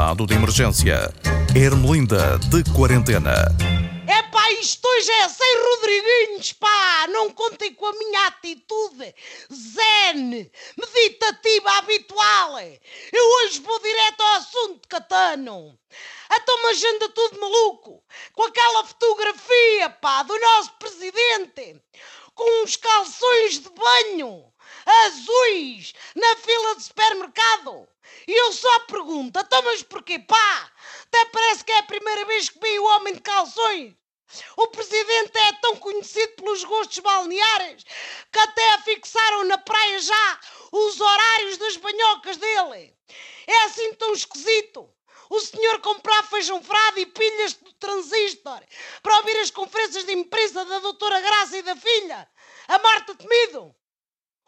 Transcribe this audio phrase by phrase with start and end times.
[0.00, 1.12] estado de emergência.
[1.54, 3.34] Ermelinda de quarentena.
[4.08, 7.06] É pá, isto hoje é sem Rodriguinhos, pá!
[7.10, 9.14] Não contem com a minha atitude
[9.52, 12.58] zen, meditativa habitual.
[13.12, 15.78] Eu hoje vou direto ao assunto, Catano.
[16.32, 21.78] Então, mas anda tudo maluco com aquela fotografia, pá, do nosso presidente
[22.34, 24.50] com uns calções de banho
[24.86, 27.86] azuis na fila de supermercado.
[28.26, 30.18] E eu só pergunto, mas porquê?
[30.18, 33.94] Pá, até parece que é a primeira vez que vi o homem de calções.
[34.56, 37.84] O presidente é tão conhecido pelos gostos balneares
[38.30, 42.96] que até fixaram na praia já os horários das banhocas dele.
[43.46, 44.88] É assim tão esquisito.
[45.28, 48.60] O senhor comprar feijão frado e pilhas do transistor
[49.02, 52.28] para ouvir as conferências de imprensa da doutora Graça e da filha,
[52.66, 53.74] a Marta Temido.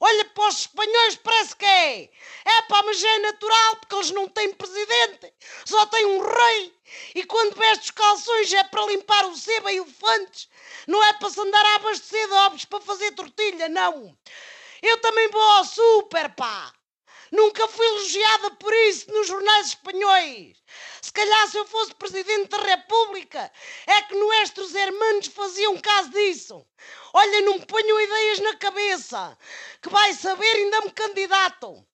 [0.00, 2.10] Olha para os espanhóis, parece que é.
[2.44, 6.78] É pá, mas é natural, porque eles não têm presidente, só têm um rei.
[7.14, 10.48] E quando veste os calções é para limpar o sebo e elefantes,
[10.86, 14.16] não é para se andar a abastecer de ovos para fazer tortilha, não.
[14.80, 16.72] Eu também vou ao super, pá.
[17.30, 20.56] Nunca fui elogiada por isso nos jornais espanhóis.
[21.02, 23.52] Se calhar se eu fosse Presidente da República,
[23.86, 26.66] é que nuestros hermanos faziam caso disso.
[27.12, 29.38] Olha, não me ponham ideias na cabeça,
[29.82, 31.86] que vai saber ainda me candidato.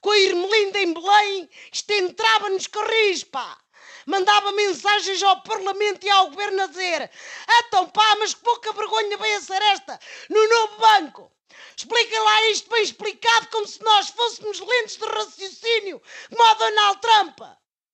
[0.00, 3.58] Com a Irmelinda em Belém, isto entrava nos carris, pá.
[4.06, 7.10] Mandava mensagens ao Parlamento e ao Governo a dizer
[7.48, 9.98] Então pá, mas que pouca vergonha a ser esta
[10.28, 11.32] no novo banco.
[11.76, 17.00] Expliquem lá isto bem explicado, como se nós fôssemos lentes de raciocínio, como a Donald
[17.00, 17.40] Trump.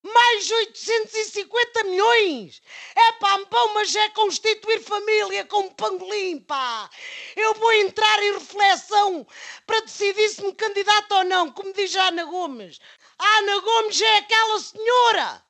[0.03, 2.63] Mais 850 milhões!
[2.95, 6.89] É pá, pão, mas é constituir família com pangolim, pá!
[7.35, 9.27] Eu vou entrar em reflexão
[9.67, 12.79] para decidir se me candidato ou não, como diz a Ana Gomes.
[13.19, 15.45] A Ana Gomes é aquela senhora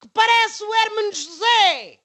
[0.00, 2.00] que parece o Hermano José.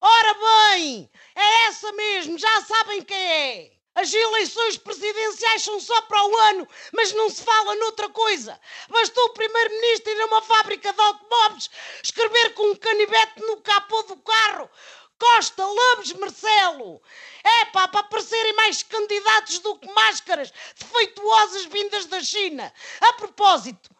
[0.00, 3.77] Ora bem, é essa mesmo, já sabem quem é.
[3.98, 8.56] As eleições presidenciais são só para o ano, mas não se fala noutra coisa.
[8.88, 11.68] Bastou o primeiro-ministro ir a uma fábrica de automóveis,
[12.00, 14.70] escrever com um canivete no capô do carro
[15.18, 17.02] Costa Lobos Marcelo.
[17.42, 22.72] É pá, para aparecerem mais candidatos do que máscaras defeituosas vindas da China.
[23.00, 23.90] A propósito,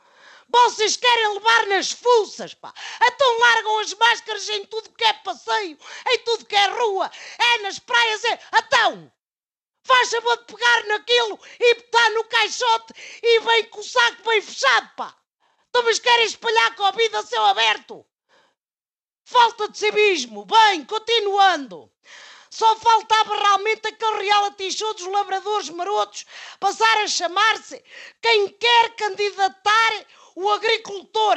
[0.48, 2.72] vocês querem levar nas fuças, pá.
[3.02, 5.76] Então largam as máscaras em tudo que é passeio,
[6.08, 8.38] em tudo que é rua, é nas praias, é.
[8.54, 9.12] Então,
[9.88, 14.42] faz favor de pegar naquilo e botar no caixote e vem com o saco bem
[14.42, 15.16] fechado, pá.
[15.70, 18.06] Então, mas querem espalhar Covid a céu aberto?
[19.24, 20.44] Falta de civismo.
[20.44, 21.90] Bem, continuando.
[22.50, 26.24] Só faltava realmente aquele reality show dos labradores marotos
[26.58, 27.82] passar a chamar-se
[28.22, 30.06] Quem Quer Candidatar
[30.40, 31.36] o agricultor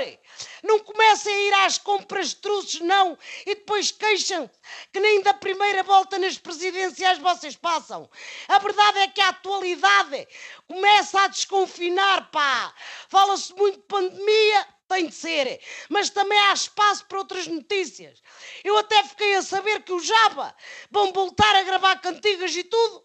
[0.61, 3.17] não começa a ir às compras de truços, não,
[3.47, 4.47] e depois queixam
[4.93, 8.07] que nem da primeira volta nas presidenciais vocês passam.
[8.47, 10.27] A verdade é que a atualidade
[10.67, 12.71] começa a desconfinar, pá.
[13.09, 15.59] Fala-se muito de pandemia, tem de ser,
[15.89, 18.21] mas também há espaço para outras notícias.
[18.63, 20.55] Eu até fiquei a saber que o Java
[20.91, 23.03] vão voltar a gravar cantigas e tudo.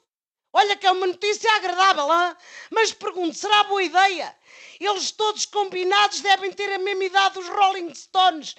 [0.58, 2.34] Olha que é uma notícia agradável, hein?
[2.70, 4.34] mas pergunto, será boa ideia?
[4.80, 8.56] Eles todos combinados devem ter a mesma idade dos Rolling Stones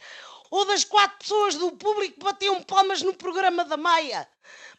[0.50, 4.28] ou das quatro pessoas do público batiam palmas no programa da Maia.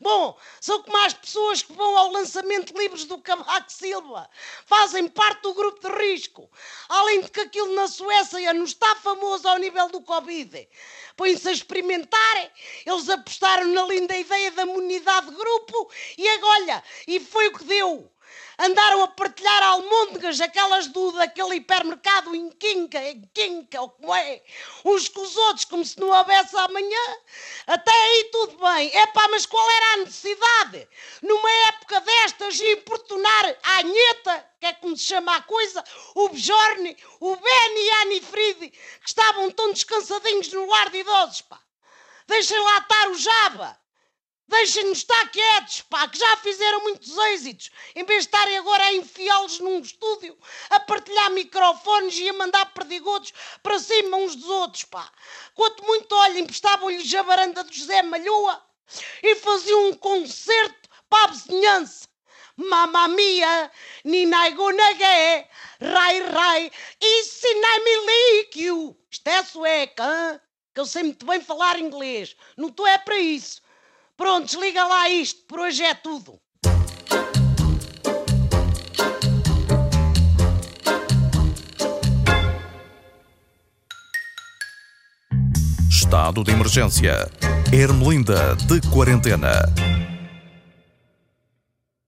[0.00, 4.30] Bom, são como as pessoas que vão ao lançamento de livros do Cavaco Silva.
[4.64, 6.48] Fazem parte do grupo de risco.
[6.88, 10.68] Além de que aquilo na Suécia não está famoso ao nível do Covid.
[11.16, 12.52] Põem-se a experimentar,
[12.86, 17.64] eles apostaram na linda ideia da imunidade de grupo e agora, e foi o que
[17.64, 18.10] deu
[18.58, 24.42] andaram a partilhar almôndegas, aquelas do daquele hipermercado em Quinca, em Quinca, ou como é,
[24.84, 27.16] uns com os outros, como se não houvesse amanhã.
[27.66, 28.90] Até aí tudo bem.
[28.94, 30.88] É pá, mas qual era a necessidade?
[31.22, 35.84] Numa época destas, importunar a Anheta, que é como se chama a coisa,
[36.14, 41.42] o Bjorn, o Ben e a Anifride, que estavam tão descansadinhos no lar de idosos,
[41.42, 41.60] pá.
[42.26, 43.87] Deixem lá estar o Java.
[44.58, 47.70] Deixem-nos estar quietos, pá, que já fizeram muitos êxitos.
[47.94, 50.36] Em vez de estarem agora a enfiá-los num estúdio,
[50.68, 53.32] a partilhar microfones e a mandar perdigotos
[53.62, 55.08] para cima uns dos outros, pá.
[55.54, 58.60] Quanto muito, olhem, emprestavam-lhes a varanda do José Malhoa
[59.22, 62.08] e faziam um concerto para a vizinhança.
[62.56, 63.70] Mamma mia,
[64.02, 65.48] ninai gonagué,
[65.80, 68.96] rai rai, e sinai milíquio.
[69.08, 70.40] Isto é sueca, hein?
[70.74, 72.34] que eu sei muito bem falar inglês.
[72.56, 73.62] Não estou é para isso.
[74.18, 76.40] Pronto, desliga lá isto, por hoje é tudo.
[85.88, 87.30] Estado de emergência.
[87.72, 89.52] Ermelinda de quarentena.